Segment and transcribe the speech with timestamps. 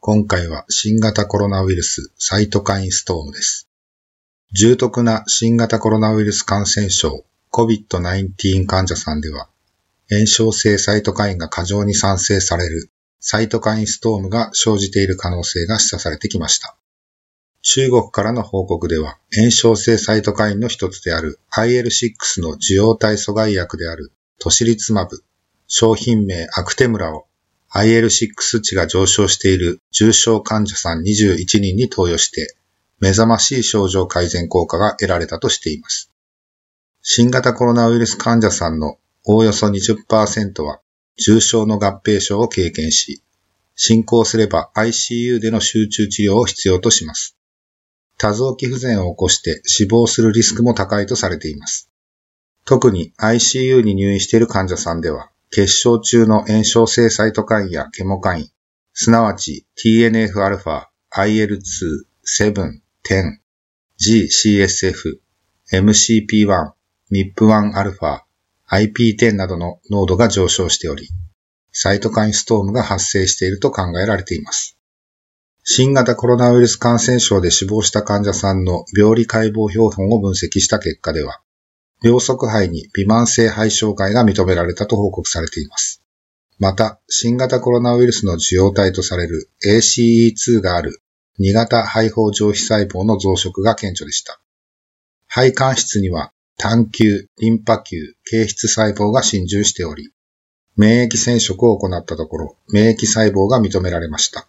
[0.00, 3.68] 今回は新型コロナウイルスサイトカインストームです。
[4.52, 9.48] 重篤な新型コロナウイルス感染症 COVID-19 患者さんでは、
[10.08, 16.76] 炎症性サイトカインが過剰に産生されるサイトカインストームが生じている可能性が示唆されてきました。
[17.62, 25.24] 中国からの報告では、炎症性サイトカインの一つである IL6 の受容体阻害薬であるトシリツマブ、
[25.66, 27.26] 商品名アクテムラを
[27.78, 32.56] IL6 値が上昇している重症患者さん21人に投与して、
[33.00, 36.10] 目覚ましい症状改善効果が得られたとしています。
[37.02, 40.80] 新型コロナウイルス患者さんのおおよそ20%は
[41.18, 43.22] 重症の合併症を経験し、
[43.74, 47.36] 進行すれば ICU での集中治療を必要とします。
[48.18, 51.90] 多臓器不全を起こして死亡するリスクも高いとされています。
[52.64, 58.48] 特に ICU に入院している患者さんでは、血症中の炎症性サイトカインやケモカイン、
[58.92, 61.58] すなわち TNF-α、IL-2、
[62.26, 63.38] 7、10、
[63.98, 65.18] GCSF、
[65.72, 66.72] MCP1、
[67.12, 68.20] MIP1α、
[68.70, 71.08] IP10 などの濃度が上昇しており、
[71.72, 74.76] サイトカインストームが発生していると考えられています。
[75.62, 81.40] 新型コロナウイルス感染症で死亡した患者さんの病理解剖標本を分析した結果では、
[82.02, 86.02] 両側肺に微慢性肺障害が認められたと報告されています。
[86.58, 91.00] また、新型コロナウイルスの受容体とされる ACE2 がある
[91.38, 94.40] 2型肺胞上皮細胞の増殖が顕著でした。
[95.28, 100.10] 肺間質には単球、リンパ球、形質細胞が侵入しており、
[100.76, 104.48] 免疫染色を行ったところ、免疫細胞が認められました。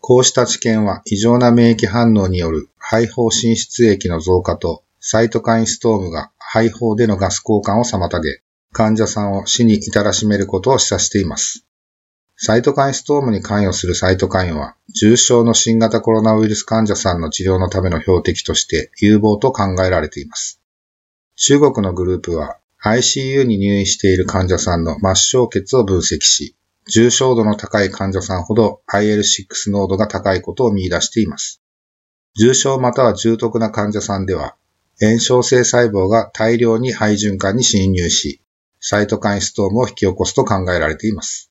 [0.00, 11.64] こうした知見は異常な免疫反応による肺胞進出液の増加とサイトカインストームが肺胞でのガス交換を妨げ、患者さんを死に至らしめることを示唆しています。
[12.36, 20.60] サイトカインストームに関与するサイトカインは、重症の新型コロナウイルス患者さんの治療のための標的として有望と考えられています。
[21.36, 26.56] 中国のグループは ICU に入院している患者さんの末梢血を分析し、
[26.88, 31.62] 重症度の高い患者さんほど IL6 濃度が高いことを見出しています。
[32.36, 34.56] 重症または重篤な患者さんでは、
[35.00, 38.40] 炎症性細胞が大量に肺循環に侵入し、
[38.80, 41.50] サイトカインストームを引き起こすと考えられています。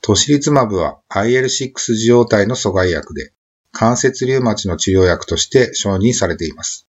[0.00, 3.32] トシリツマブは IL6 受容体の阻害薬で、
[3.72, 6.86] 関節リウマチの治療薬として承認されています。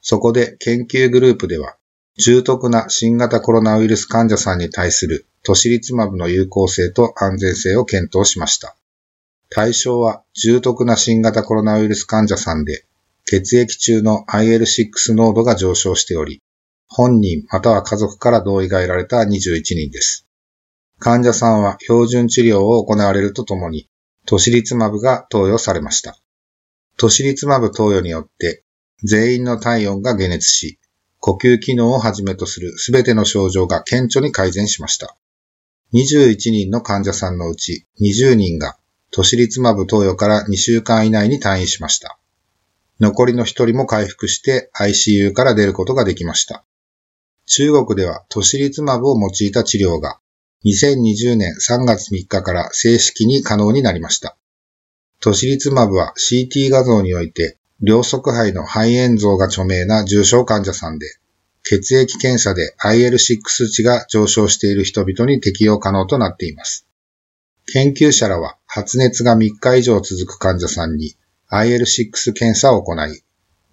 [0.00, 1.76] そこで研究グループでは、
[2.18, 8.76] 重篤な新型コロナウイルス患者さんに対するトシリツマブの有効性と安全性を検討しました。
[9.48, 12.84] 対象は重篤な新型コロナウイルス患者さんで、
[13.30, 16.42] 血液中の IL6 濃度が上昇しており、
[16.88, 20.26] 本人または家族から同意が得られた21人です。
[20.98, 23.88] 患者さんは標準治療を行われるとともに、
[24.26, 26.18] トシリツマブが投与されました。
[26.96, 28.64] トシリツマブ投与によって、
[29.04, 30.80] 全員の体温が解熱し、
[31.20, 35.16] 呼吸機能をはじめとするすべての症状が顕著に改善しました。
[35.94, 38.76] 21人の患者さんのうち20人が
[39.12, 42.19] トシリツマブ投与から2週間以内に退院しました。
[43.00, 46.64] 残りの1人も回復して ICU から出ることができました。
[47.46, 50.20] 中国ではトシリツマブを用いた治療が
[50.64, 54.36] 2020年3月3日から正式に可能になりました。
[55.20, 61.06] トシリツマブは CT 画像において両側肺の肺炎像が著名な重症患者さんで、
[61.62, 66.86] 血液検査で IL6 値が上昇している人々に適用可能となっています。
[67.72, 71.14] 研究者らは発熱が3日以上続く患者さんに
[71.52, 73.22] IL6 検査を行い、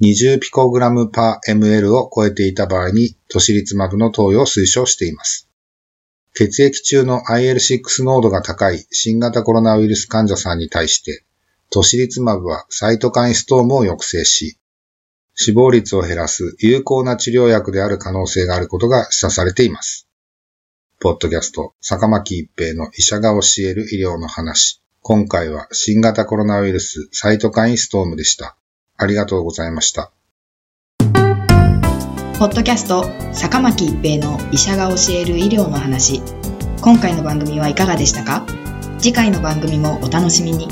[0.01, 5.47] 20ピコグラムパー ml を超えていた場合にトシリツマブの投与を推奨しています。
[6.33, 11.23] 血液中の IL6 濃度が高い新型コロナウイルス患者さんに対して、
[11.69, 14.57] トシリツマブはサイトカインストームを抑制し、
[15.35, 20.07] 死亡率を減らす有効な治療薬である可能性があることが示唆されています。
[20.99, 24.81] ポッドキャスト、坂巻一平の医者が教える医療の話。
[25.09, 28.57] 今回は新型コロナウイルスサイトカインストームでした。
[28.97, 30.11] ありがとうございました。
[32.37, 36.21] ポッドキャスト坂巻一平の医者が教える医療の話
[36.81, 38.45] 今回の番組はいかがでしたか？
[38.99, 40.67] 次回の番組もお楽しみに